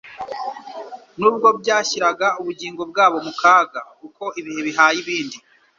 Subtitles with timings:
[1.19, 3.79] nubwo byashyiraga ubugingo bwabo mu kaga.
[4.07, 5.37] Uko ibihe bihaye ibindi.